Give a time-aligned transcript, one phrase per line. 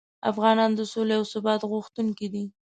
[0.31, 2.45] افغانان د سولې او ثبات غوښتونکي دي.